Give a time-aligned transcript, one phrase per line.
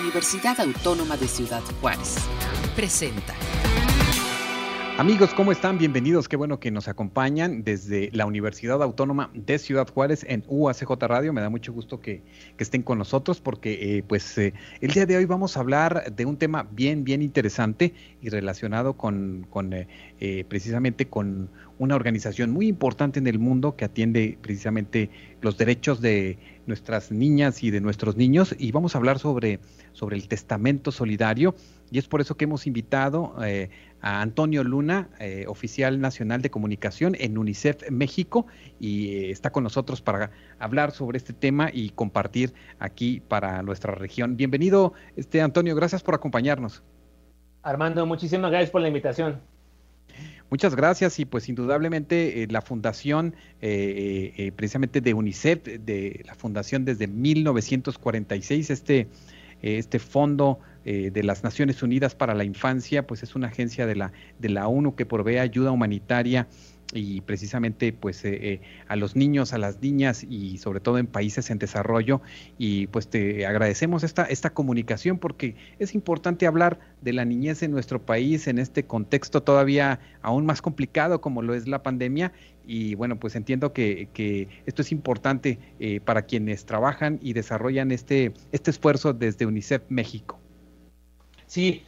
[0.00, 2.16] Universidad Autónoma de Ciudad Juárez.
[2.74, 3.34] Presenta.
[4.96, 5.76] Amigos, ¿cómo están?
[5.78, 6.28] Bienvenidos.
[6.28, 11.32] Qué bueno que nos acompañan desde la Universidad Autónoma de Ciudad Juárez en UACJ Radio.
[11.32, 12.22] Me da mucho gusto que,
[12.58, 16.24] estén con nosotros porque eh, pues eh, el día de hoy vamos a hablar de
[16.26, 19.46] un tema bien, bien interesante y relacionado con,
[20.20, 25.10] eh, precisamente con una organización muy importante en el mundo que atiende precisamente
[25.40, 29.60] los derechos de nuestras niñas y de nuestros niños y vamos a hablar sobre,
[29.92, 31.54] sobre el testamento solidario
[31.90, 36.50] y es por eso que hemos invitado eh, a Antonio Luna, eh, oficial nacional de
[36.50, 38.46] comunicación en UNICEF México,
[38.80, 43.94] y eh, está con nosotros para hablar sobre este tema y compartir aquí para nuestra
[43.94, 44.36] región.
[44.36, 46.82] Bienvenido, este Antonio, gracias por acompañarnos.
[47.62, 49.53] Armando, muchísimas gracias por la invitación.
[50.50, 58.70] Muchas gracias y pues indudablemente la fundación precisamente de UNICEF, de la fundación desde 1946,
[58.70, 59.08] este,
[59.62, 63.96] este fondo eh, de las Naciones Unidas para la Infancia, pues es una agencia de
[63.96, 66.46] la, de la ONU que provee ayuda humanitaria
[66.94, 71.06] y precisamente pues eh, eh, a los niños, a las niñas y sobre todo en
[71.06, 72.22] países en desarrollo
[72.56, 77.72] y pues te agradecemos esta, esta comunicación porque es importante hablar de la niñez en
[77.72, 82.32] nuestro país en este contexto todavía aún más complicado como lo es la pandemia
[82.66, 85.58] y bueno pues entiendo que, que esto es importante
[86.04, 90.40] para quienes trabajan y desarrollan este, este esfuerzo desde UNICEF México.
[91.46, 91.82] Sí,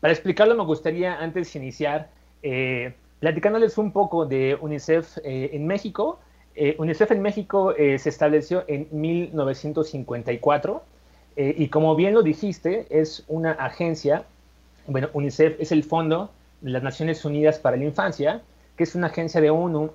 [0.00, 2.10] para explicarlo me gustaría antes de iniciar
[2.42, 6.18] eh, platicándoles un poco de UNICEF eh, en México.
[6.54, 10.82] Eh, UNICEF en México se estableció en 1954
[11.36, 14.24] y como bien lo dijiste, es una agencia,
[14.86, 18.42] bueno, UNICEF es el Fondo de las Naciones Unidas para la Infancia,
[18.76, 19.90] que es una agencia de ONU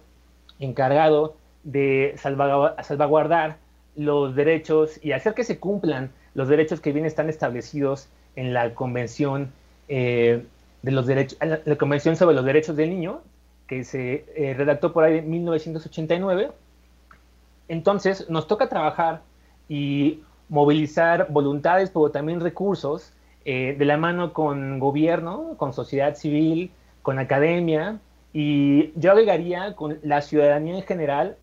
[0.59, 3.57] encargado de salvaguardar
[3.95, 8.73] los derechos y hacer que se cumplan los derechos que bien están establecidos en la
[8.73, 9.51] Convención
[9.87, 10.45] eh,
[10.85, 13.21] de los derechos, la, Convención sobre los Derechos del Niño,
[13.65, 16.51] que se eh, redactó por ahí en 1989.
[17.67, 19.23] Entonces, nos toca trabajar
[19.67, 23.13] y movilizar voluntades, pero también recursos
[23.45, 26.71] eh, de la mano con gobierno, con sociedad civil,
[27.01, 27.99] con academia,
[28.31, 31.37] y yo agregaría con la ciudadanía en general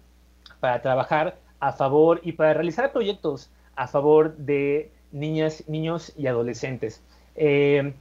[0.60, 7.03] para trabajar a favor y para realizar proyectos a favor de niñas, niños y adolescentes.
[7.34, 7.92] Eh,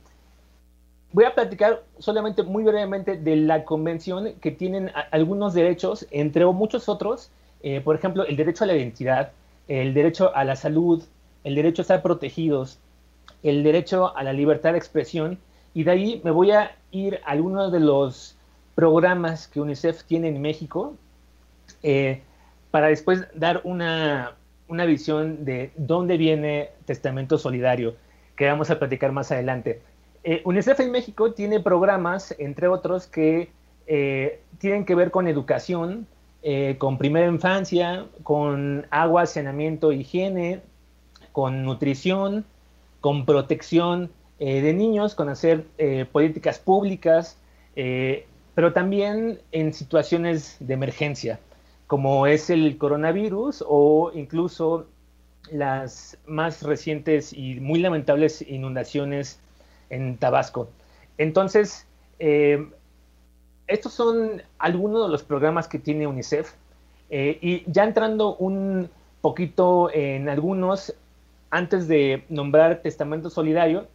[1.14, 6.88] voy a platicar solamente muy brevemente de la convención que tienen algunos derechos, entre muchos
[6.90, 7.32] otros,
[7.64, 9.32] eh, por ejemplo, el derecho a la identidad,
[9.68, 11.04] el derecho a la salud,
[11.44, 12.80] el derecho a estar protegidos,
[13.44, 15.40] el derecho a la libertad de expresión,
[15.74, 18.38] y de ahí me voy a ir a algunos de los
[18.76, 20.96] programas que UNICEF tiene en México,
[21.84, 22.22] eh,
[22.72, 24.36] para después dar una,
[24.68, 27.96] una visión de dónde viene Testamento Solidario,
[28.36, 29.82] que vamos a platicar más adelante.
[30.24, 33.50] Eh, UNICEF en México tiene programas, entre otros, que
[33.88, 36.08] eh, tienen que ver con educación,
[36.44, 40.62] eh, con primera infancia, con agua, saneamiento, higiene,
[41.32, 42.46] con nutrición,
[43.00, 45.66] con protección de niños, con hacer
[46.12, 47.38] políticas públicas,
[47.76, 51.40] pero también en situaciones de emergencia
[51.92, 54.88] como es el coronavirus o incluso
[55.52, 59.42] las más recientes y muy lamentables inundaciones
[59.92, 60.70] en Tabasco.
[61.20, 61.86] Entonces,
[62.18, 62.68] eh,
[63.68, 66.54] estos son algunos de los programas que tiene UNICEF.
[67.12, 68.90] Eh, y ya entrando un
[69.22, 70.96] poquito en algunos,
[71.52, 73.88] antes de nombrar Testamento Solidario,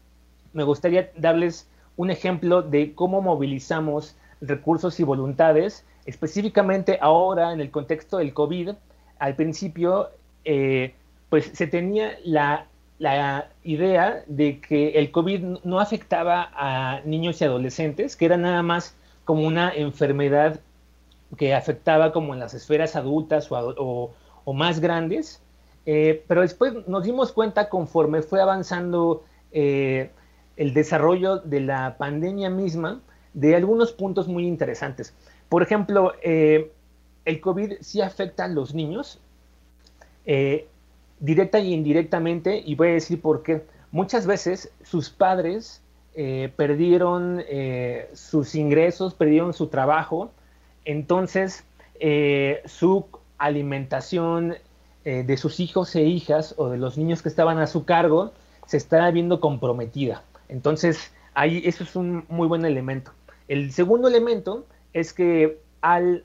[0.53, 7.71] me gustaría darles un ejemplo de cómo movilizamos recursos y voluntades específicamente ahora en el
[7.71, 8.71] contexto del COVID,
[9.19, 10.11] al principio,
[10.45, 10.95] eh,
[11.28, 12.67] pues se tenía la,
[12.99, 18.97] idea de que el COVID no afectaba a niños y adolescentes, que era nada más
[19.25, 20.61] como una enfermedad
[21.37, 24.12] que afectaba como en las esferas adultas o,
[24.55, 25.43] más grandes,
[25.84, 30.10] eh, pero después nos dimos cuenta conforme fue avanzando eh,
[30.57, 33.01] el desarrollo de la pandemia misma
[33.34, 35.15] de algunos puntos muy interesantes.
[35.48, 36.71] Por ejemplo, eh,
[37.25, 39.21] el COVID sí afecta a los niños,
[41.21, 43.65] directa y indirectamente, y voy a decir por qué.
[43.91, 45.83] Muchas veces sus padres
[46.15, 47.42] eh, perdieron
[48.13, 50.30] sus ingresos, perdieron su trabajo,
[50.84, 51.65] entonces
[52.65, 53.07] su
[53.39, 54.57] alimentación
[55.04, 58.33] de sus hijos e hijas o de los niños que estaban a su cargo
[58.66, 60.22] se está viendo comprometida.
[60.48, 63.12] Entonces, ahí eso es un muy buen elemento.
[63.48, 66.24] El segundo elemento es que al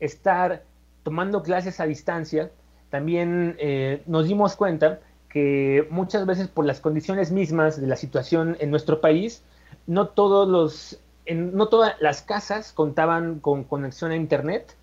[0.00, 0.62] estar
[1.02, 2.50] tomando clases a distancia,
[2.90, 8.56] también eh, nos dimos cuenta que muchas veces por las condiciones mismas de la situación
[8.60, 9.42] en nuestro país,
[9.86, 11.00] no todos los,
[11.30, 14.74] no todas las casas contaban con conexión a internet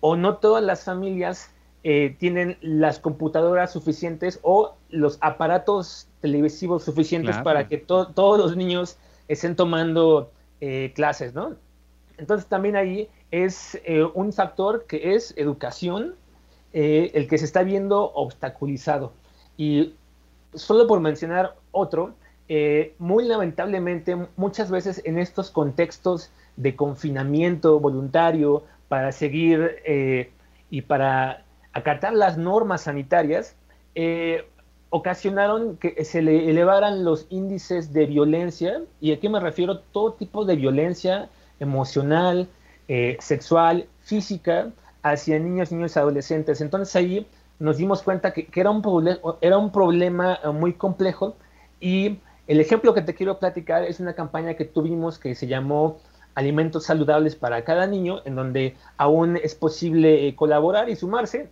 [0.00, 1.50] o no todas las familias
[1.88, 8.98] eh, tienen las computadoras suficientes o los aparatos televisivos suficientes para que todos los niños
[9.28, 11.54] estén tomando eh, clases, ¿no?
[12.18, 16.16] Entonces también ahí es eh, un factor que es educación,
[16.78, 19.12] el que se está viendo obstaculizado.
[19.56, 19.94] Y
[20.54, 22.14] solo por mencionar otro,
[22.98, 29.76] muy lamentablemente muchas veces en estos contextos de confinamiento voluntario para seguir
[30.70, 33.54] y para acatar las normas sanitarias,
[33.94, 34.46] eh,
[34.88, 40.46] ocasionaron que se le elevaran los índices de violencia, y aquí me refiero todo tipo
[40.46, 41.28] de violencia
[41.60, 42.48] emocional,
[42.88, 44.70] eh, sexual, física,
[45.10, 46.60] hacia niños, niños y adolescentes.
[46.60, 47.26] Entonces ahí
[47.58, 51.36] nos dimos cuenta que, era, un era un problema eh, muy complejo
[51.80, 55.98] y el ejemplo que te quiero platicar es una campaña que tuvimos que se llamó
[56.34, 61.48] Alimentos Saludables para cada niño, en donde aún es posible colaborar y sumarse.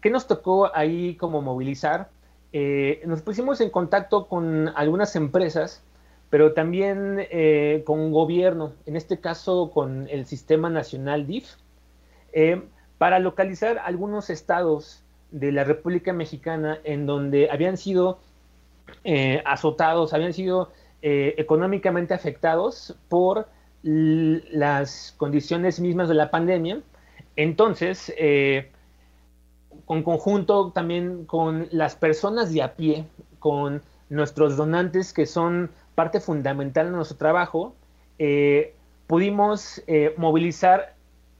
[0.00, 2.10] ¿Qué nos tocó ahí como movilizar?
[2.52, 5.82] Eh, nos pusimos en contacto con algunas empresas,
[6.28, 11.56] pero también eh, con gobierno, en este caso con el Sistema Nacional DIF,
[12.32, 12.62] eh,
[12.98, 18.18] para localizar algunos estados de la República Mexicana en donde habían sido
[19.44, 20.72] azotados, habían sido
[21.02, 23.46] económicamente afectados por
[23.82, 26.80] las condiciones mismas de la pandemia.
[27.36, 28.10] Entonces,
[29.84, 33.06] con conjunto también con las personas de a pie,
[33.38, 37.74] con nuestros donantes que son parte fundamental de nuestro trabajo,
[38.18, 38.74] eh,
[39.06, 40.94] pudimos eh, movilizar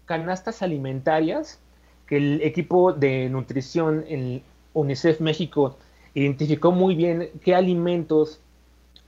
[0.08, 1.60] canastas alimentarias
[2.06, 4.43] que el equipo de nutrición en
[4.75, 5.78] UNICEF México
[6.14, 8.40] identificó muy bien qué alimentos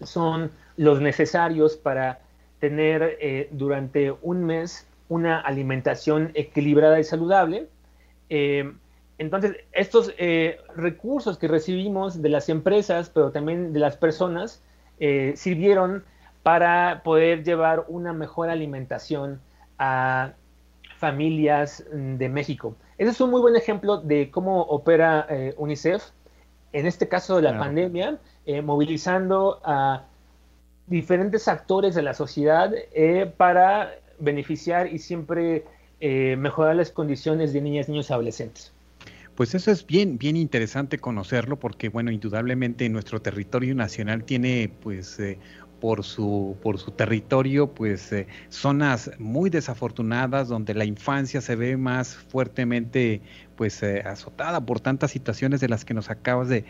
[0.02, 2.20] son los necesarios para
[2.61, 7.67] tener eh, durante un mes una alimentación equilibrada y saludable.
[9.20, 14.62] Entonces, estos eh, recursos que recibimos de las empresas, pero también de las personas,
[14.99, 16.05] eh, sirvieron
[16.43, 19.43] para poder llevar una mejor alimentación
[19.79, 20.32] a
[21.00, 22.76] familias de México.
[22.99, 26.02] Ese es un muy buen ejemplo de cómo opera eh, UNICEF,
[26.73, 28.20] en este caso de la pandemia,
[28.62, 30.05] movilizando a
[30.87, 32.73] diferentes actores de la sociedad
[33.37, 35.64] para beneficiar y siempre
[36.00, 38.73] mejorar las condiciones de niñas, niños y adolescentes.
[39.41, 45.19] Pues eso es bien, bien interesante conocerlo porque, bueno, indudablemente nuestro territorio nacional tiene pues
[45.19, 45.38] eh,
[45.81, 51.77] por su, por su territorio, pues eh, zonas muy desafortunadas donde la infancia se ve
[51.77, 53.23] más fuertemente
[53.61, 56.65] pues eh, azotada por tantas situaciones de las que nos acabas de,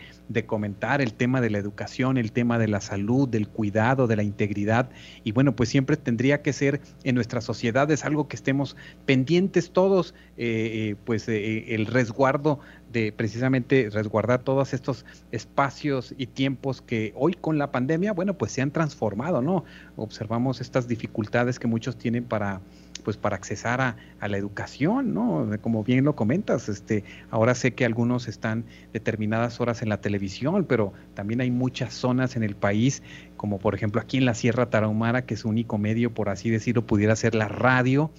[0.45, 4.23] comentar, el tema de la educación, el tema de la salud, del cuidado, de la
[4.23, 4.89] integridad,
[5.23, 8.75] y bueno, pues siempre tendría que ser en nuestras sociedades algo que estemos
[9.05, 12.59] pendientes todos, eh, pues el resguardo
[12.91, 18.51] de precisamente resguardar todos estos espacios y tiempos que hoy con la pandemia, bueno, pues
[18.51, 19.63] se han transformado, ¿no?
[19.95, 22.61] Observamos estas dificultades que muchos tienen para
[23.01, 25.49] pues para accesar a, la educación, ¿no?
[25.61, 30.65] Como bien lo comentas, este, ahora sé que algunos están determinadas horas en la televisión,
[30.65, 33.01] pero también hay muchas zonas en el país,
[33.37, 36.85] como por ejemplo aquí en la Sierra Tarahumara, que su único medio, por así decirlo,
[36.85, 38.11] pudiera ser la radio,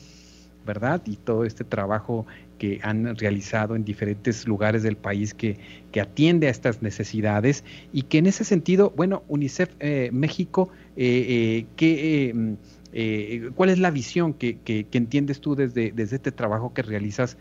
[0.67, 1.03] ¿verdad?
[1.07, 2.27] Y todo este trabajo
[2.63, 5.59] que han realizado en diferentes lugares del país que,
[5.91, 11.67] que atiende a estas necesidades y que en ese sentido, bueno, UNICEF eh, México, eh,
[11.81, 12.57] eh,
[12.93, 17.37] eh, ¿cuál es la visión que, que, entiendes tú desde, desde, este trabajo que realizas?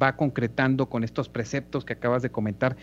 [0.00, 2.76] va concretando con estos preceptos que acabas de comentar,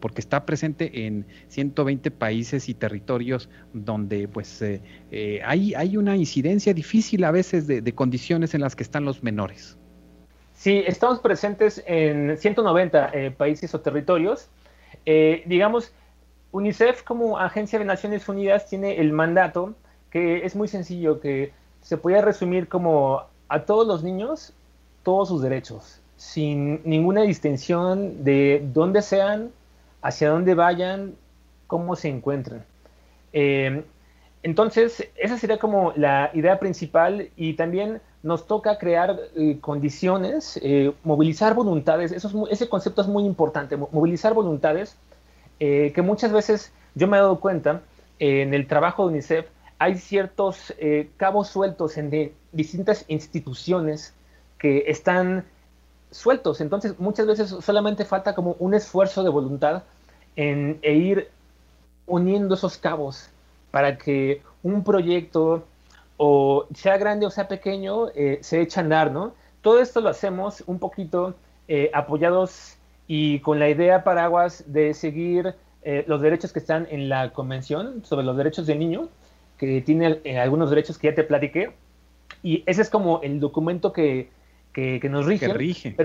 [0.00, 4.62] porque está presente en 120 países y territorios donde pues
[5.42, 9.78] hay, hay una incidencia difícil a veces de condiciones en las que están los menores.
[10.64, 14.48] Sí, estamos presentes en 190 eh, países o territorios.
[15.04, 15.92] Eh, digamos,
[16.52, 19.74] UNICEF como agencia de Naciones Unidas tiene el mandato
[20.08, 21.52] que es muy sencillo, que
[21.82, 24.54] se puede resumir como a todos los niños
[25.02, 29.50] todos sus derechos, sin ninguna distinción de dónde sean,
[30.00, 31.14] hacia dónde vayan,
[31.66, 32.64] cómo se encuentran.
[33.34, 33.84] Eh,
[34.42, 40.94] entonces, esa sería como la idea principal y también nos toca crear eh, condiciones, eh,
[41.04, 44.96] movilizar voluntades, eso ese concepto es muy importante, movilizar voluntades,
[45.60, 47.82] eh, que muchas veces yo me he dado cuenta
[48.18, 49.46] en el trabajo de UNICEF,
[49.78, 50.72] hay ciertos
[51.18, 54.14] cabos sueltos en distintas instituciones
[54.56, 55.44] que están
[56.10, 59.82] sueltos, entonces muchas veces solamente falta como un esfuerzo de voluntad
[60.36, 61.28] en, e ir
[62.06, 63.28] uniendo esos cabos
[63.70, 65.66] para que un proyecto,
[66.16, 69.34] o sea grande o sea pequeño, eh, se eche a andar, ¿no?
[69.62, 71.34] Todo esto lo hacemos un poquito
[71.68, 77.08] eh, apoyados y con la idea paraguas de seguir eh, los derechos que están en
[77.08, 79.08] la Convención sobre los Derechos del Niño,
[79.58, 81.72] que tiene algunos derechos que ya te platiqué,
[82.42, 84.30] y ese es como el documento que,
[84.72, 85.46] que, nos rige.
[85.46, 85.96] Que rige,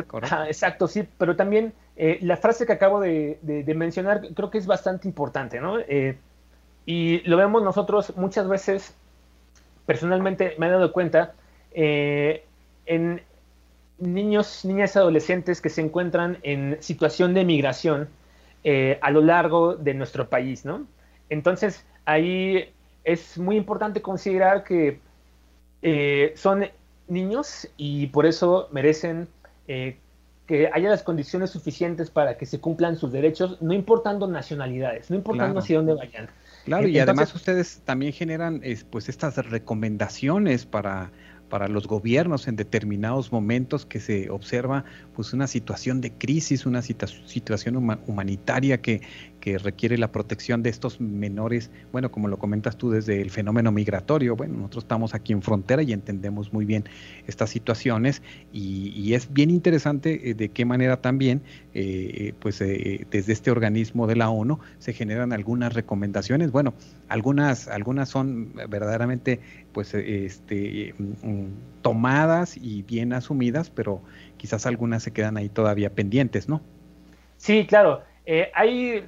[0.47, 1.73] exacto, sí, pero también
[2.21, 3.39] la frase que acabo de,
[3.75, 5.77] mencionar creo que es bastante importante, ¿no?
[6.85, 8.95] y lo vemos nosotros muchas veces
[9.89, 11.33] personalmente me he dado cuenta
[11.71, 12.45] eh,
[12.85, 13.23] en
[13.97, 18.07] niños, niñas y adolescentes que se encuentran en situación de migración
[18.63, 20.85] eh, a lo largo de nuestro país, ¿no?
[21.31, 22.71] Entonces, ahí
[23.03, 24.99] es muy importante considerar que
[25.81, 26.67] eh, son
[27.07, 29.27] niños y por eso merecen
[29.65, 35.15] que haya las condiciones suficientes para que se cumplan sus derechos, no importando nacionalidades, no
[35.15, 36.29] importando hacia dónde vayan.
[36.69, 38.61] Claro, y además ustedes también generan
[38.91, 41.11] pues estas recomendaciones para
[41.49, 44.85] para los gobiernos en determinados momentos que se observa
[45.15, 47.75] pues una situación de crisis, una situación
[48.07, 49.01] humanitaria que,
[49.39, 53.71] que, requiere la protección de estos menores, bueno, como lo comentas tú desde el fenómeno
[53.71, 56.85] migratorio, bueno, nosotros estamos aquí en frontera y entendemos muy bien
[57.27, 58.21] estas situaciones
[58.53, 61.41] y, es bien interesante eh, de qué manera también,
[61.73, 66.75] eh, eh, pues desde este organismo de la ONU se generan algunas recomendaciones, bueno,
[67.07, 69.39] algunas, algunas son verdaderamente
[69.71, 71.45] pues este mm,
[71.81, 74.01] tomadas y bien asumidas, pero
[74.37, 76.61] quizás algunas se quedan ahí todavía pendientes, ¿no?
[77.37, 78.03] Sí, claro.
[78.25, 79.03] Eh, hay,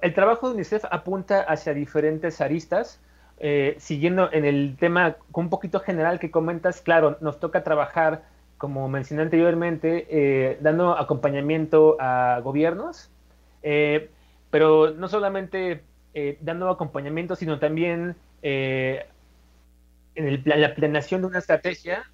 [0.00, 3.00] el trabajo de UNICEF apunta hacia diferentes aristas.
[3.38, 8.22] Eh, siguiendo en el tema un poquito general que comentas, claro, nos toca trabajar,
[8.56, 13.10] como mencioné anteriormente, eh, dando acompañamiento a gobiernos,
[14.50, 15.82] pero no solamente
[16.40, 19.02] dando acompañamiento, sino también en
[20.44, 22.04] la planeación de una estrategia,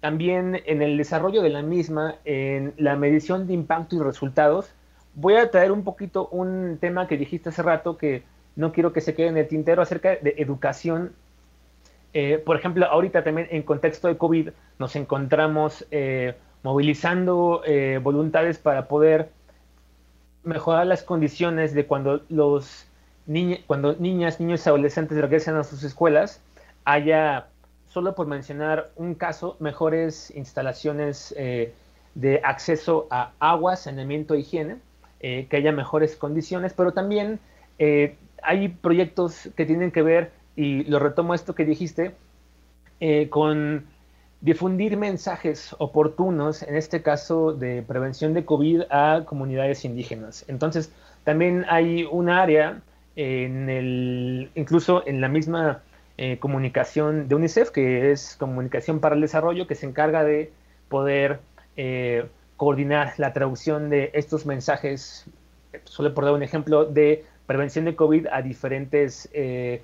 [0.00, 4.74] también en el desarrollo de la misma, en la medición de impacto y resultados.
[5.16, 8.24] Voy a traer un poquito un tema que dijiste hace rato que
[8.56, 11.12] no quiero que se quede en el tintero acerca de educación.
[12.12, 18.58] Eh, por ejemplo, ahorita también en contexto de COVID nos encontramos eh, movilizando eh, voluntades
[18.58, 19.30] para poder
[20.42, 22.86] mejorar las condiciones de cuando los
[23.66, 26.42] cuando niñas, niños y adolescentes regresan a sus escuelas,
[26.84, 27.46] haya,
[27.88, 31.34] solo por mencionar un caso, mejores instalaciones
[32.14, 34.76] de acceso a agua, saneamiento e higiene,
[35.26, 37.40] eh, que haya mejores condiciones, pero también
[37.78, 42.14] eh, hay proyectos que tienen que ver, y lo retomo esto que dijiste,
[43.30, 43.84] con
[44.40, 50.44] difundir mensajes oportunos, en este caso de prevención de COVID a comunidades indígenas.
[50.48, 50.92] Entonces,
[51.24, 52.82] también hay un área
[53.16, 55.82] en el, incluso en la misma
[56.18, 60.52] eh, comunicación de UNICEF, que es comunicación para el desarrollo, que se encarga de
[60.88, 61.40] poder
[61.76, 65.26] eh, coordinar la traducción de estos mensajes,
[65.84, 69.82] solo por dar un ejemplo, de prevención de COVID a diferentes eh,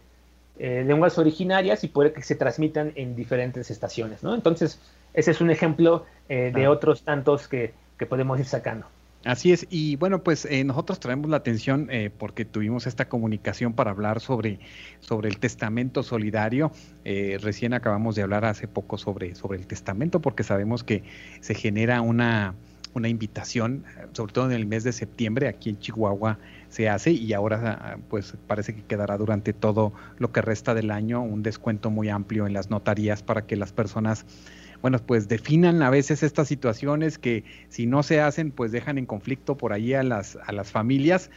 [0.59, 4.23] lenguas originarias y poder que se transmitan en diferentes estaciones.
[4.23, 4.35] ¿no?
[4.35, 4.81] Entonces,
[5.15, 7.73] ese es un ejemplo de otros tantos que
[8.09, 8.87] podemos ir sacando.
[9.25, 13.75] Así es, y bueno, pues eh, nosotros traemos la atención eh, porque tuvimos esta comunicación
[13.75, 14.61] para hablar sobre,
[15.00, 16.73] sobre el testamento solidario.
[17.05, 21.03] Eh, recién acabamos de hablar hace poco sobre, sobre el testamento porque sabemos que
[21.43, 22.55] se genera una,
[22.95, 26.39] una invitación, sobre todo en el mes de septiembre, aquí en Chihuahua
[26.71, 31.21] se hace y ahora pues parece que quedará durante todo lo que resta del año
[31.21, 34.25] un descuento muy amplio en las notarías para que las personas
[34.83, 39.07] bueno, pues definan a veces estas situaciones que si no se hacen, pues dejan en
[39.07, 41.31] conflicto por ahí a las, a las familias.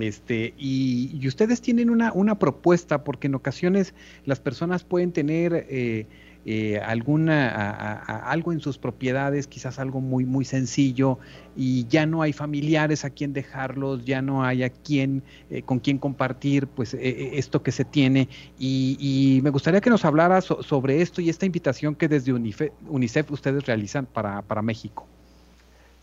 [0.00, 6.06] Este, y, ustedes tienen una, una propuesta, porque en ocasiones las personas pueden tener eh,
[6.48, 7.98] eh, alguna,
[8.30, 11.18] algo en sus propiedades, quizás algo muy, muy sencillo,
[11.56, 15.80] y ya no hay familiares a quien dejarlos, ya no hay a quien, eh, con
[15.80, 18.28] quien compartir pues eh, esto que se tiene.
[18.60, 23.66] Y, me gustaría que nos hablara sobre esto y esta invitación que desde UNICEF, ustedes
[23.66, 25.04] realizan para, para México.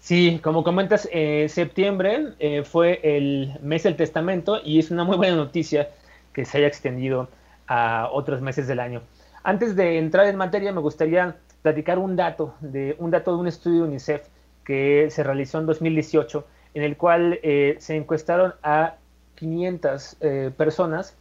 [0.02, 1.08] Sí, como comentas,
[1.48, 5.88] septiembre fue el mes del testamento y es una muy buena noticia
[6.34, 7.30] que se haya extendido
[7.68, 9.02] a otros meses del año.
[9.44, 13.48] Antes de entrar en materia, me gustaría platicar un dato de un dato de un
[13.48, 14.28] estudio de UNICEF
[14.64, 18.96] que se realizó en 2018, en el cual eh, se encuestaron a
[19.36, 21.16] 500 eh, personas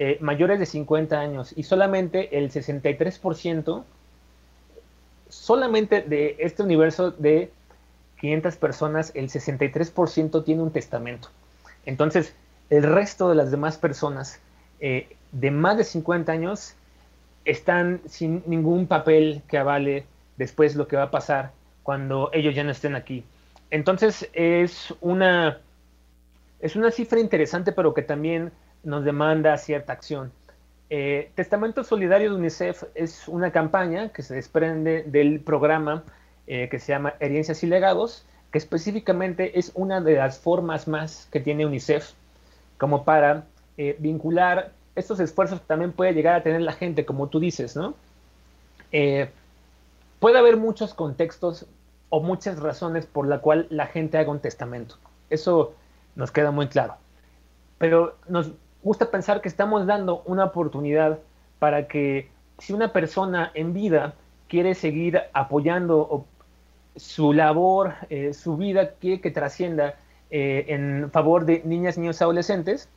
[0.00, 3.84] eh, mayores de 50 años y solamente el 63%,
[5.28, 7.50] solamente de este universo de
[8.20, 11.30] 500 personas, el 63% tiene un testamento.
[11.86, 12.34] Entonces,
[12.70, 14.40] el resto de las demás personas
[14.80, 16.74] eh, de más de 50 años
[17.48, 20.04] están sin ningún papel que avale
[20.36, 21.52] después lo que va a pasar
[21.82, 23.24] cuando ellos ya no estén aquí.
[23.70, 25.58] Entonces es una,
[26.60, 28.52] es una cifra interesante, pero que también
[28.84, 30.30] nos demanda cierta acción.
[30.90, 36.04] Eh, Testamento Solidario de UNICEF es una campaña que se desprende del programa
[36.46, 41.28] eh, que se llama Herencias y Legados, que específicamente es una de las formas más
[41.32, 42.12] que tiene UNICEF
[42.76, 43.44] como para
[43.78, 47.94] eh, vincular estos esfuerzos también puede llegar a tener la gente, como tú dices, ¿no?
[50.18, 51.66] puede haber muchos contextos
[52.08, 54.96] o muchas razones por la cual la gente haga un testamento.
[55.30, 55.74] Eso
[56.16, 56.96] nos queda muy claro.
[57.78, 58.52] Pero nos
[58.82, 61.18] gusta pensar que estamos dando una oportunidad
[61.58, 64.14] para que si una persona en vida
[64.48, 66.26] quiere seguir apoyando
[66.96, 69.94] su labor, eh, su vida, quiere que trascienda
[70.30, 72.88] eh, en favor de niñas, niños, adolescentes,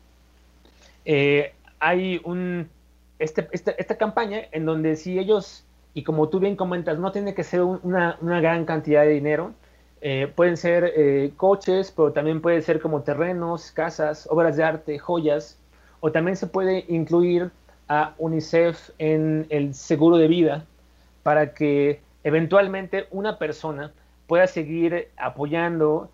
[1.05, 2.69] eh, hay un,
[3.19, 7.33] este, esta, esta, campaña en donde si ellos, y como tú bien comentas, no tiene
[7.33, 9.53] que ser una, una, gran cantidad de dinero,
[10.35, 10.93] pueden ser
[11.37, 15.59] coches, pero también puede ser como terrenos, casas, obras de arte, joyas,
[15.99, 17.51] o también se puede incluir
[17.91, 20.65] a UNICEF en el seguro de vida
[21.23, 23.91] para que eventualmente una persona
[24.27, 26.09] pueda seguir apoyando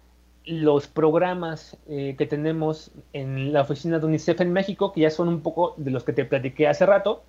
[0.47, 5.27] los programas eh, que tenemos en la oficina de UNICEF en México, que ya son
[5.27, 7.23] un poco de los que te platiqué hace rato,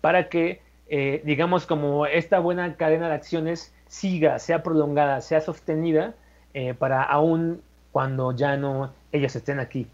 [0.00, 6.14] para que, eh, digamos, como esta buena cadena de acciones siga, sea prolongada, sea sostenida,
[6.52, 9.86] eh, para aún cuando ya no ellos estén aquí.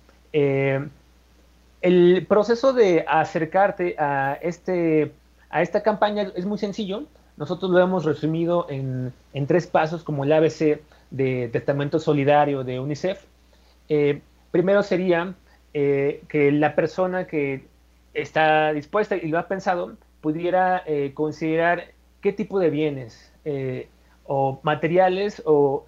[1.83, 5.13] El proceso de acercarte a, este,
[5.49, 7.05] a esta campaña es muy sencillo.
[7.37, 9.15] Nosotros lo hemos resumido en,
[9.47, 13.25] tres pasos como el ABC de Testamento Solidario de UNICEF.
[13.89, 15.35] Eh, primero sería
[15.75, 17.67] eh, que la persona que
[18.15, 23.33] está dispuesta y lo ha pensado pudiera eh, considerar qué tipo de bienes
[24.25, 25.87] o materiales o,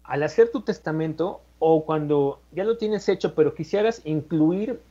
[0.03, 4.81] al hacer tu testamento o cuando ya lo tienes hecho pero quisieras incluir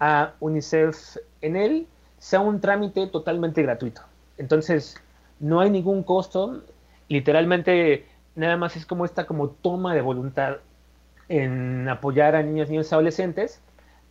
[0.00, 1.86] a UNICEF en él,
[2.18, 4.02] sea un trámite totalmente gratuito.
[4.36, 4.96] Entonces,
[5.40, 6.62] no hay ningún costo,
[7.08, 10.58] literalmente nada más es como esta como toma de voluntad
[11.28, 13.60] en apoyar a niños, niños y adolescentes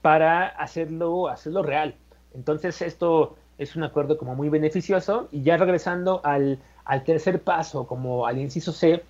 [0.02, 1.96] para hacerlo, hacerlo real.
[2.34, 6.60] Entonces esto es un acuerdo como muy beneficioso y ya regresando al,
[7.06, 9.04] tercer paso, como al inciso C,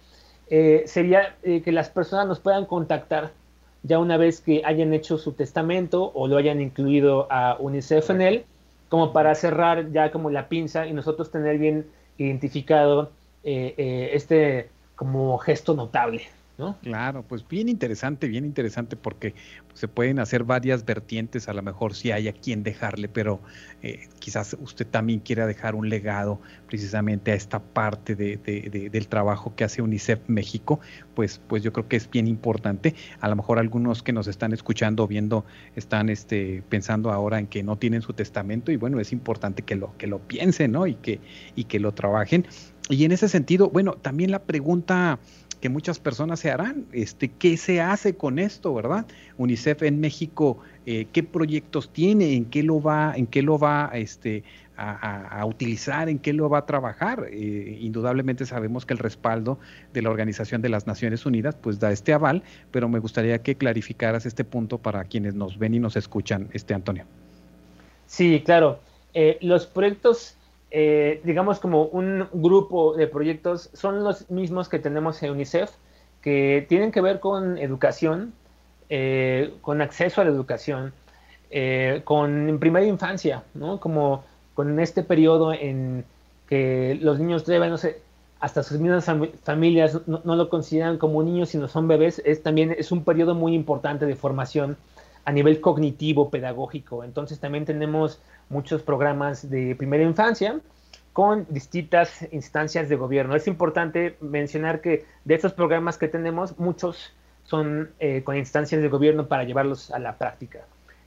[0.49, 3.31] eh, sería eh, que las personas nos puedan contactar
[3.83, 8.21] ya una vez que hayan hecho su testamento o lo hayan incluido a UNICEF en
[8.21, 8.45] él,
[8.89, 11.86] como para cerrar ya como la pinza y nosotros tener bien
[12.17, 13.12] identificado
[13.43, 16.23] eh, este como gesto notable.
[16.82, 19.36] Claro, pues bien interesante, bien interesante porque
[19.76, 23.41] se pueden hacer varias vertientes, a lo mejor si hay a quien dejarle, pero
[23.84, 28.38] eh, quizás usted también quiera dejar un legado precisamente a esta parte de,
[28.91, 30.80] del trabajo que hace UNICEF México,
[31.13, 32.96] pues, pues yo creo que es bien importante.
[33.20, 37.46] A lo mejor algunos que nos están escuchando o viendo están este, pensando ahora en
[37.46, 40.88] que no tienen su testamento y bueno, es importante que lo, que lo piensen, ¿no?
[40.88, 41.20] Y que,
[41.56, 42.48] y que lo trabajen.
[42.89, 45.20] Y en ese sentido, bueno, también la pregunta
[45.62, 46.86] que muchas personas se harán.
[46.91, 49.06] Este, ¿Qué se hace con esto, verdad?
[49.38, 52.34] UNICEF en México, eh, ¿qué proyectos tiene?
[52.34, 54.43] ¿En qué lo va, en qué lo va este,
[54.78, 57.28] a, utilizar, en qué lo va a trabajar.
[57.32, 59.60] Eh, indudablemente sabemos que el respaldo
[59.93, 63.56] de la Organización de las Naciones Unidas pues da este aval, pero me gustaría que
[63.56, 67.06] clarificaras este punto para quienes nos ven y nos escuchan, este Antonio.
[68.06, 68.80] Sí, claro.
[69.13, 70.37] Eh, los proyectos,
[70.71, 75.71] eh, digamos como un grupo de proyectos, son los mismos que tenemos en UNICEF,
[76.21, 78.34] que tienen que ver con educación,
[79.62, 80.93] con acceso a la educación,
[82.03, 83.80] con primera infancia, ¿no?
[83.80, 86.06] Como con este periodo en
[86.47, 88.01] que los niños deben, no sé,
[88.39, 89.06] hasta sus mismas
[89.43, 93.53] familias no, lo consideran como niños, sino son bebés, es también es un periodo muy
[93.53, 94.77] importante de formación
[95.27, 97.03] a nivel cognitivo, pedagógico.
[97.03, 100.61] Entonces también tenemos muchos programas de primera infancia
[101.11, 103.35] con distintas instancias de gobierno.
[103.35, 107.11] Es importante mencionar que de estos programas que tenemos, muchos
[107.43, 110.61] son eh, con instancias de gobierno para llevarlos a la práctica.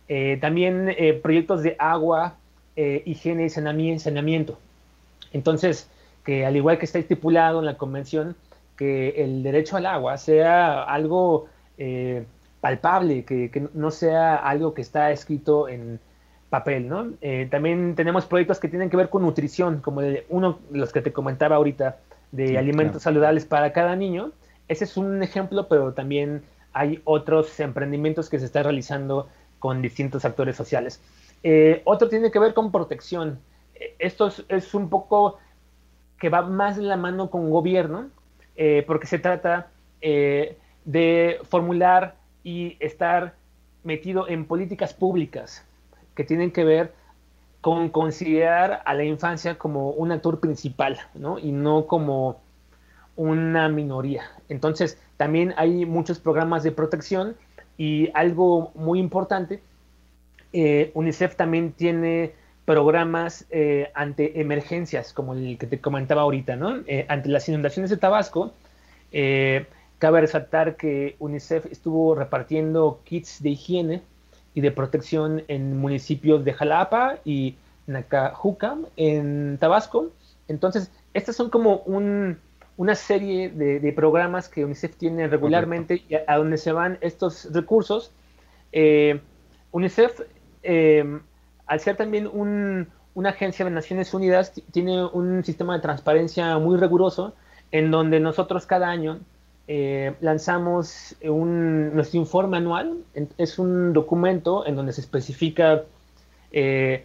[0.07, 2.35] Eh, también eh, proyectos de agua,
[2.77, 4.59] higiene y saneamiento.
[5.33, 5.89] Entonces,
[6.25, 8.37] que al igual que está estipulado en la convención,
[8.77, 11.49] que el derecho al agua sea algo
[12.61, 16.01] palpable, que, no sea algo que está escrito en
[16.51, 17.13] papel, ¿no?
[17.21, 21.01] Eh, también tenemos proyectos que tienen que ver con nutrición, como uno de los que
[21.01, 21.99] te comentaba ahorita,
[22.33, 24.33] de alimentos saludables para cada niño.
[24.69, 26.43] Ese es un ejemplo, pero también
[26.73, 31.01] hay otros emprendimientos que se están realizando con distintos actores sociales.
[31.43, 33.39] Eh, otro tiene que ver con protección.
[33.75, 35.39] Eh, esto es, un poco
[36.19, 38.09] que va más en la mano con gobierno,
[38.57, 39.69] eh, porque se trata
[40.01, 43.35] de formular y estar
[43.85, 45.65] metido en políticas públicas
[46.15, 46.93] que tienen que ver
[47.61, 51.39] con considerar a la infancia como un actor principal, ¿no?
[51.39, 52.41] Y no como
[53.17, 54.23] una minoría.
[54.49, 57.37] Entonces, también hay muchos programas de protección
[57.77, 59.61] y algo muy importante
[60.53, 62.33] eh, UNICEF también tiene
[62.65, 66.79] programas eh, ante emergencias, como el que te comentaba ahorita, ¿no?
[66.87, 68.53] Eh, ante las inundaciones de Tabasco,
[70.01, 74.03] cabe resaltar que UNICEF estuvo repartiendo kits de higiene
[74.55, 77.55] y de protección en municipios de Jalapa y
[77.87, 80.11] Nacajuca, en Tabasco.
[80.49, 81.85] Entonces, estas son como
[82.77, 88.11] una serie de, programas que UNICEF tiene regularmente y a, donde se van estos recursos.
[89.71, 90.21] UNICEF
[90.63, 91.21] eh,
[91.67, 92.29] al ser también
[93.15, 97.35] una agencia de Naciones Unidas, tiene un sistema de transparencia muy riguroso
[97.71, 99.21] en donde nosotros cada año
[99.73, 103.05] eh, lanzamos nuestro informe anual.
[103.39, 105.85] Es un documento en donde se especifica
[106.51, 107.05] eh,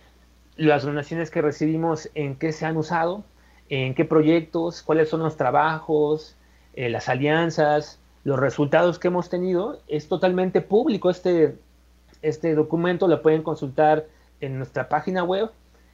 [0.55, 3.23] las donaciones que recibimos, en qué se han usado,
[3.69, 6.35] en qué proyectos, cuáles son los trabajos,
[6.75, 9.79] las alianzas, los resultados que hemos tenido.
[9.87, 11.59] Es totalmente público este,
[12.23, 14.07] este documento lo pueden consultar
[14.41, 15.51] en nuestra página web.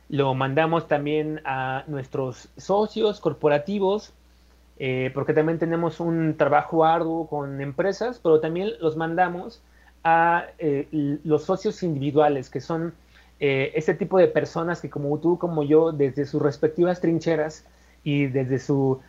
[0.07, 4.13] Lo mandamos también a nuestros socios corporativos,
[4.83, 9.61] eh, porque también tenemos un trabajo arduo con empresas, pero también los mandamos
[10.03, 10.87] a eh,
[11.23, 12.95] los socios individuales, que son
[13.39, 17.63] eh, ese tipo de personas que como tú, como yo, desde sus respectivas trincheras
[18.03, 18.99] y desde su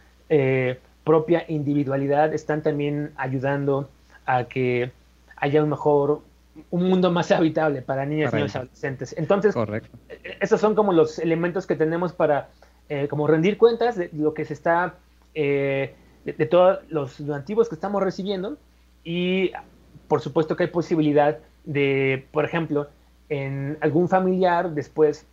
[1.05, 3.89] propia individualidad, están también ayudando
[4.27, 4.93] a que
[5.37, 6.21] haya un mejor
[6.71, 9.15] un mundo más habitable para niñas, y niños adolescentes.
[9.17, 12.51] Entonces, e-, esos son como los elementos que tenemos para
[12.91, 14.97] eh, como rendir cuentas de lo que se está,
[15.35, 18.57] eh, de, todos los donativos que estamos recibiendo
[19.05, 19.53] y
[20.09, 22.88] por supuesto que hay posibilidad de, por ejemplo,
[23.29, 25.27] en algún familiar después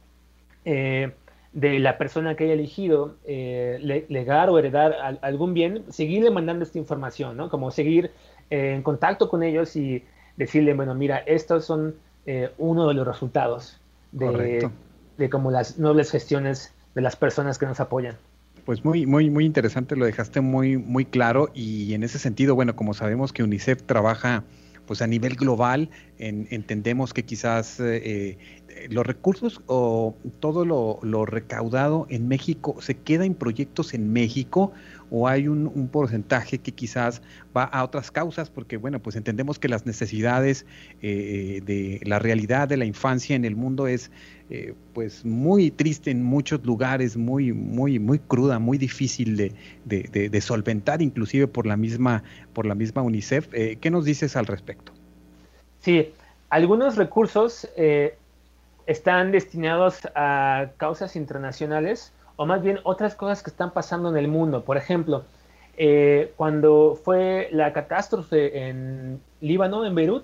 [0.66, 1.12] eh,
[1.54, 7.36] de la persona que haya elegido legar o heredar algún bien, seguirle mandando esta información,
[7.38, 7.50] ¿no?
[7.50, 8.12] Como seguir
[8.50, 10.04] en contacto con ellos y
[10.38, 13.80] decirle, bueno, mira, estos son eh, uno de los resultados
[14.12, 14.70] de,
[15.18, 18.18] de, como las nobles gestiones de las personas que nos apoyan.
[18.70, 22.76] Pues muy, muy, muy interesante, lo dejaste muy, muy claro y en ese sentido, bueno,
[22.76, 24.44] como sabemos que UNICEF trabaja
[24.86, 28.38] pues a nivel global, entendemos que quizás eh,
[28.90, 34.72] los recursos o todo lo, recaudado en México se queda en proyectos en México
[35.10, 37.24] o hay un, porcentaje que quizás
[37.58, 40.68] va a otras causas, porque bueno, pues entendemos que las necesidades
[41.02, 44.12] eh, de la realidad de la infancia en el mundo es
[44.50, 49.54] eh, pues muy triste en muchos lugares, muy, muy, muy cruda, muy difícil de,
[49.86, 53.48] de, solventar, inclusive por la misma, por la misma UNICEF.
[53.54, 54.92] Eh, ¿Qué nos dices al respecto?
[55.80, 56.12] Sí,
[56.50, 57.68] algunos recursos
[58.86, 64.30] están destinados a causas internacionales o más bien otras cosas que están pasando en el
[64.30, 64.64] mundo.
[64.64, 65.26] Por ejemplo,
[65.76, 70.24] eh, cuando fue la catástrofe en Líbano, en Beirut,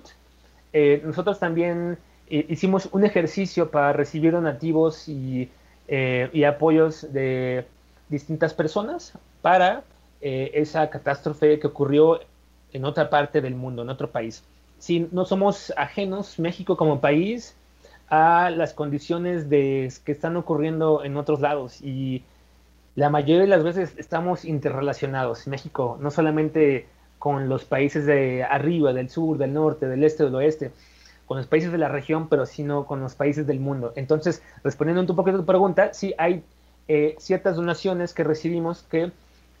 [0.72, 1.96] eh, nosotros también
[2.28, 5.50] eh, hicimos un ejercicio para recibir donativos y
[5.88, 7.64] y apoyos de
[8.08, 9.84] distintas personas para
[10.20, 12.18] esa catástrofe que ocurrió
[12.72, 14.42] en otra parte del mundo, en otro país.
[14.78, 17.54] Si no somos ajenos, México como país,
[18.08, 22.22] a las condiciones de, que están ocurriendo en otros lados y
[22.94, 25.46] la mayoría de las veces estamos interrelacionados.
[25.46, 26.86] México, no solamente
[27.18, 30.70] con los países de arriba, del sur, del norte, del este, del oeste,
[31.26, 33.92] con los países de la región, pero sino con los países del mundo.
[33.96, 36.42] Entonces, respondiendo un poco a tu pregunta, sí hay
[36.88, 39.10] eh, ciertas donaciones que recibimos que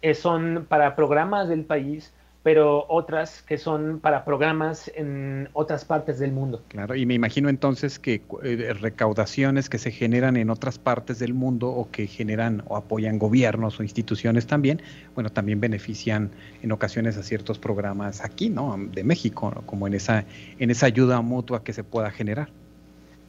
[0.02, 2.12] eh, son para programas del país
[2.46, 6.62] pero otras que son para programas en otras partes del mundo.
[6.68, 11.34] Claro, y me imagino entonces que eh, recaudaciones que se generan en otras partes del
[11.34, 14.80] mundo o que generan o apoyan gobiernos o instituciones también,
[15.16, 16.30] bueno, también benefician
[16.62, 18.76] en ocasiones a ciertos programas aquí, ¿no?
[18.92, 20.24] De México, como en esa,
[20.60, 22.48] en esa ayuda mutua que se pueda generar.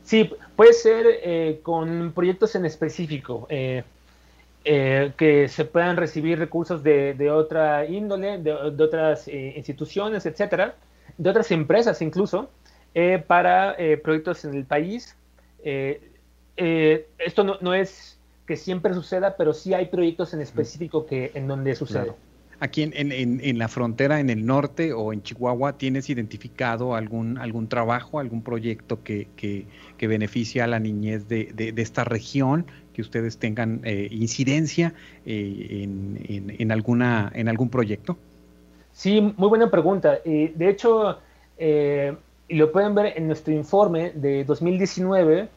[0.03, 3.47] Sí, puede ser eh, con proyectos en específico.
[3.49, 3.83] Eh,
[4.69, 10.75] eh, que se puedan recibir recursos de, otra índole, de, otras eh, instituciones, etcétera,
[11.17, 12.49] de otras empresas incluso,
[12.93, 15.15] eh, para proyectos en el país.
[16.57, 21.73] esto no, es que siempre suceda, pero sí hay proyectos en específico que en donde
[21.73, 22.11] sucede.
[22.59, 27.37] Aquí en, en, en, la frontera, en el norte o en Chihuahua, ¿tienes identificado algún,
[27.37, 29.67] algún trabajo, algún proyecto que, que,
[29.97, 34.95] que beneficia a la niñez de, de, esta región que ustedes tengan eh, incidencia
[35.27, 35.87] eh,
[36.57, 38.17] en, alguna, en algún proyecto?
[38.91, 40.17] Sí, muy buena pregunta.
[40.25, 41.19] de hecho,
[41.59, 42.15] eh,
[42.49, 45.47] lo pueden ver en nuestro informe de 2019,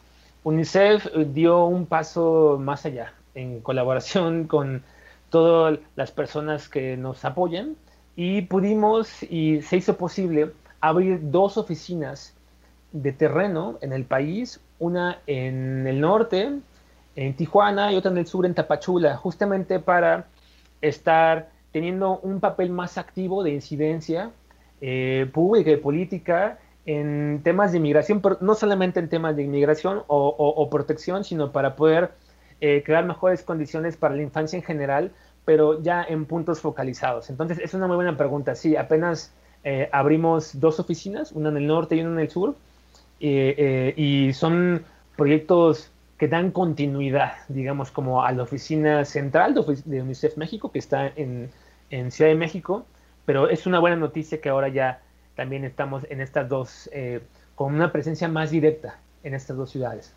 [0.43, 4.83] UNICEF dio un paso más allá en colaboración con
[5.31, 7.75] todas las personas que nos apoyan
[8.15, 12.35] y pudimos y se hizo posible abrir dos oficinas
[12.91, 16.59] de terreno en el país, una en el norte
[17.15, 20.27] en Tijuana y otra en el sur en Tapachula, justamente para
[20.81, 24.31] estar teniendo un papel más activo de incidencia
[24.81, 30.03] eh, pública y política en temas de inmigración, pero no solamente en temas de inmigración
[30.07, 32.11] o, protección, sino para poder
[32.61, 35.11] eh, crear mejores condiciones para la infancia en general,
[35.43, 37.29] pero ya en puntos focalizados.
[37.29, 38.55] Entonces, es una muy buena pregunta.
[38.55, 42.55] Sí, apenas eh, abrimos dos oficinas, una en el norte y una en el sur,
[43.19, 44.83] y son
[45.15, 51.07] proyectos que dan continuidad, digamos, como a la oficina central de, UNICEF México, que está
[51.15, 51.49] en,
[52.11, 52.85] Ciudad de México,
[53.25, 55.01] pero es una buena noticia que ahora ya
[55.35, 57.21] también estamos en estas dos, eh,
[57.55, 60.13] con una presencia más directa en estas dos ciudades.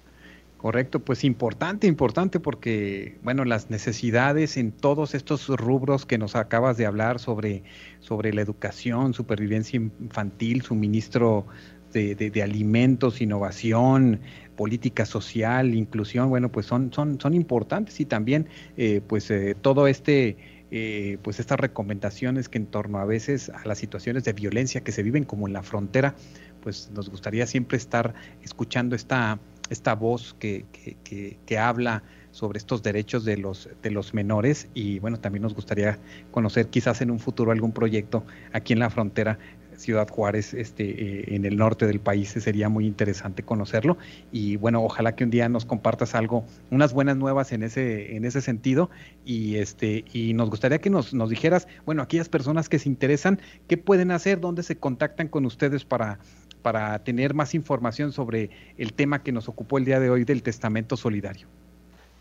[0.64, 6.78] Correcto, pues importante, importante porque, bueno, las necesidades en todos estos rubros que nos acabas
[6.78, 7.64] de hablar sobre,
[8.00, 11.44] sobre la educación, supervivencia infantil, suministro
[11.92, 14.20] de, alimentos, innovación,
[14.56, 18.48] política social, inclusión, bueno, pues son, son, son importantes y también
[18.78, 20.38] eh, pues eh, todo este,
[20.70, 24.92] eh, pues estas recomendaciones que en torno a veces a las situaciones de violencia que
[24.92, 26.14] se viven como en la frontera,
[26.62, 29.38] pues nos gustaría siempre estar escuchando esta,
[29.70, 34.98] esta voz que, que, que habla sobre estos derechos de los, de los menores y
[34.98, 35.98] bueno, también nos gustaría
[36.32, 39.38] conocer quizás en un futuro algún proyecto aquí en la frontera
[39.76, 43.98] Ciudad Juárez, este, eh, en el norte del país, sería muy interesante conocerlo.
[44.32, 48.24] Y bueno, ojalá que un día nos compartas algo, unas buenas nuevas en ese, en
[48.24, 48.90] ese sentido.
[49.24, 53.40] Y este, y nos gustaría que nos, nos dijeras, bueno, aquellas personas que se interesan,
[53.68, 54.40] ¿qué pueden hacer?
[54.40, 56.18] ¿Dónde se contactan con ustedes para,
[56.64, 58.48] para tener más información sobre
[58.78, 61.46] el tema que nos ocupó el día de hoy del testamento solidario?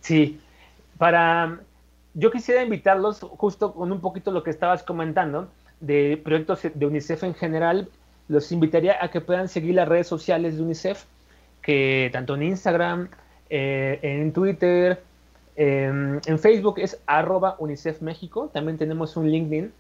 [0.02, 0.42] Sí,
[0.98, 1.62] para
[2.14, 7.24] yo quisiera invitarlos justo con un poquito lo que estabas comentando de proyectos de UNICEF
[7.24, 7.88] en general,
[8.28, 11.06] los invitaría a que puedan seguir las redes sociales de UNICEF,
[11.62, 13.08] que tanto en Instagram,
[13.50, 15.02] eh, en Twitter,
[15.56, 19.72] en Facebook es arroba UNICEF México, también tenemos un LinkedIn,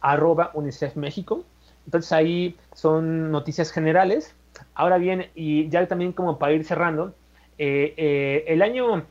[0.00, 1.44] arroba UNICEF México,
[1.86, 4.34] entonces ahí son noticias generales.
[4.74, 7.14] Ahora bien, y ya también como para ir cerrando,
[7.58, 9.04] eh, eh, el año,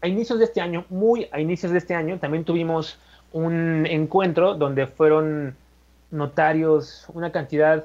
[0.00, 2.98] a inicios de este año, muy a inicios de este año, también tuvimos
[3.32, 5.54] un encuentro donde fueron
[6.10, 7.84] notarios, una cantidad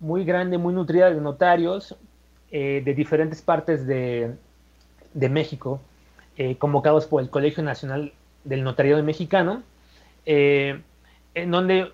[0.00, 1.96] muy grande, muy nutrida de notarios
[2.50, 4.36] eh, de diferentes partes de,
[5.14, 5.80] México,
[6.36, 8.12] eh, convocados por el Colegio Nacional
[8.44, 9.62] del Notariado Mexicano,
[10.24, 11.92] en donde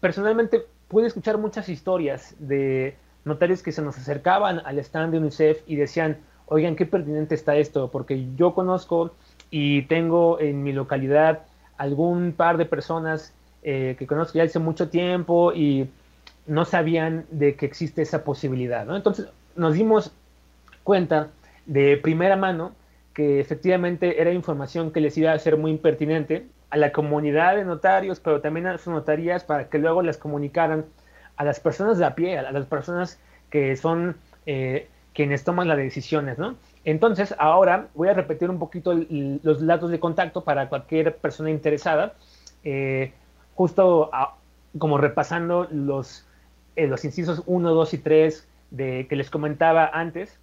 [0.00, 5.62] personalmente pude escuchar muchas historias de notarios que se nos acercaban al stand de UNICEF
[5.68, 9.14] y decían, oigan, qué pertinente está esto, porque yo conozco
[9.52, 11.42] y tengo en mi localidad
[11.78, 15.88] algún par de personas eh, que conozco ya hace mucho tiempo y
[16.46, 18.84] no sabían de que existe esa posibilidad.
[18.94, 20.12] Entonces nos dimos
[20.82, 21.28] cuenta
[21.66, 22.72] de primera mano
[23.14, 27.64] que efectivamente era información que les iba a ser muy impertinente a la comunidad de
[27.64, 30.86] notarios, pero también a sus notarías para que luego las comunicaran
[31.36, 33.18] a las personas de a pie, a las personas
[33.50, 36.54] que son eh, quienes toman las decisiones, ¿no?
[36.84, 42.14] Entonces, ahora voy a repetir un poquito los datos de contacto para cualquier persona interesada,
[42.64, 43.12] eh,
[43.54, 44.10] justo
[44.78, 46.26] como repasando los,
[46.76, 50.38] eh, los incisos 1, 2 y 3 de, que les comentaba antes.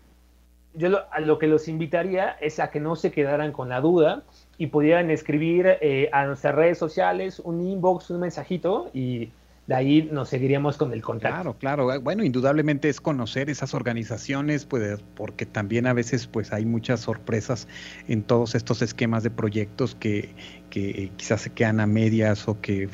[0.75, 4.23] yo a lo que los invitaría es a que no se quedaran con la duda
[4.59, 9.31] y pudieran escribir eh, a nuestras redes sociales un inbox, un mensajito y
[9.67, 11.55] de ahí nos seguiríamos con el contacto.
[11.59, 11.93] Claro, claro.
[11.93, 17.01] Eh, bueno, indudablemente es conocer esas organizaciones, pues, porque también a veces pues hay muchas
[17.01, 17.69] sorpresas
[18.07, 20.35] en todos estos esquemas de proyectos que,
[20.71, 22.89] que quizás se quedan a medias o que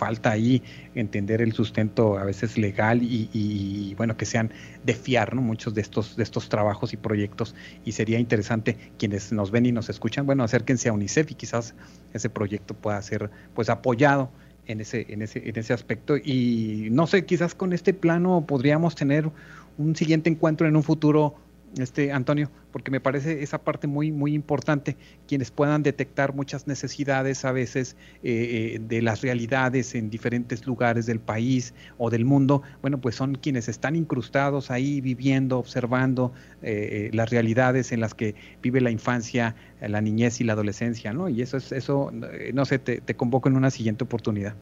[0.00, 0.62] falta ahí
[0.94, 4.50] entender el sustento a veces legal y, bueno que sean
[4.82, 5.42] de fiar ¿no?
[5.42, 9.72] muchos de estos de estos trabajos y proyectos y sería interesante quienes nos ven y
[9.72, 11.74] nos escuchan bueno acérquense a UNICEF y quizás
[12.14, 14.30] ese proyecto pueda ser pues apoyado
[14.66, 18.94] en ese en ese en ese aspecto y no sé quizás con este plano podríamos
[18.94, 19.30] tener
[19.76, 21.34] un siguiente encuentro en un futuro
[21.78, 24.96] este Antonio, porque me parece esa parte muy muy importante,
[25.28, 31.06] quienes puedan detectar muchas necesidades a veces eh, eh, de las realidades en diferentes lugares
[31.06, 37.10] del país o del mundo, bueno, pues son quienes están incrustados ahí viviendo, observando eh,
[37.12, 41.28] las realidades en las que vive la infancia, la niñez y la adolescencia, ¿no?
[41.28, 42.10] Y eso es eso,
[42.52, 44.54] no sé, te, te convoco en una siguiente oportunidad.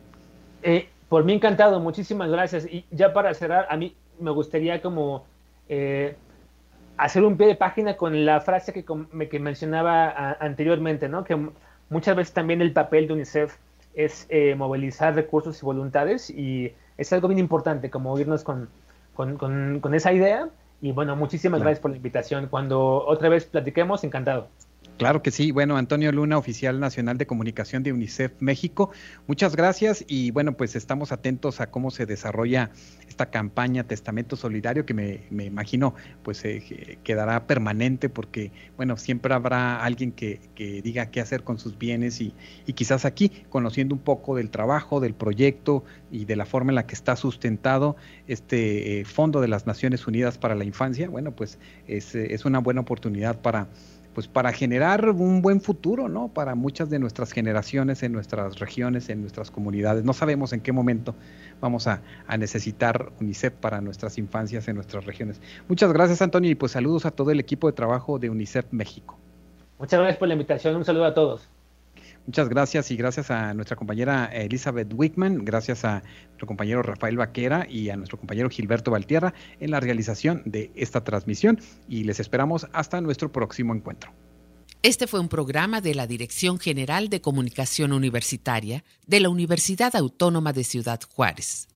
[1.09, 2.67] por mí encantado, muchísimas gracias.
[2.67, 5.25] Y ya para cerrar, a mí me gustaría como
[6.99, 8.85] hacer un pie de página con la frase que,
[9.29, 11.25] que mencionaba anteriormente, ¿no?
[11.25, 11.39] Que
[11.89, 13.57] muchas veces también el papel de UNICEF
[13.95, 18.69] es eh, movilizar recursos y voluntades y es algo bien importante, como irnos con,
[19.15, 20.49] con, esa idea.
[20.81, 22.47] Y bueno, muchísimas gracias por la invitación.
[22.49, 24.49] Cuando otra vez platiquemos, encantado.
[24.99, 25.53] Claro que sí.
[25.53, 28.91] Bueno, Antonio Luna, oficial nacional de comunicación de UNICEF México,
[29.29, 32.73] muchas gracias y bueno, pues estamos atentos a cómo se desarrolla
[33.09, 39.85] esta campaña Testamento Solidario que me, imagino pues eh, quedará permanente porque bueno, siempre habrá
[39.85, 42.35] alguien que, diga qué hacer con sus bienes y,
[42.75, 46.87] quizás aquí, conociendo un poco del trabajo, del proyecto y de la forma en la
[46.89, 47.95] que está sustentado
[48.27, 52.59] este eh, Fondo de las Naciones Unidas para la Infancia, bueno, pues es, es una
[52.59, 53.69] buena oportunidad para
[54.19, 56.27] pues para generar un buen futuro, ¿no?
[56.27, 60.03] Para muchas de nuestras generaciones en nuestras regiones, en nuestras comunidades.
[60.03, 61.15] No sabemos en qué momento
[61.61, 62.03] vamos a,
[62.37, 65.41] necesitar UNICEF para nuestras infancias en nuestras regiones.
[65.69, 69.17] Muchas gracias, Antonio, y pues saludos a todo el equipo de trabajo de UNICEF México.
[69.79, 70.75] Muchas gracias por la invitación.
[70.75, 71.49] Un saludo a todos.
[72.29, 77.67] Muchas gracias y gracias a nuestra compañera Elizabeth Wickman, gracias a nuestro compañero Rafael Vaquera
[77.67, 81.59] y a nuestro compañero Gilberto Valtierra en la realización de esta transmisión
[81.89, 84.13] y les esperamos hasta nuestro próximo encuentro.
[84.83, 90.53] Este fue un programa de la Dirección General de Comunicación Universitaria de la Universidad Autónoma
[90.53, 91.69] de Ciudad Juárez.